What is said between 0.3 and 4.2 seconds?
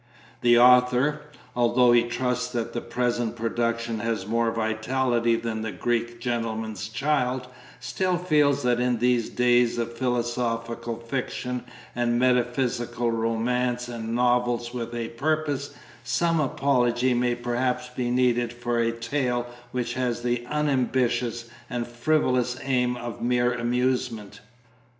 The Author, although he trusts that the present production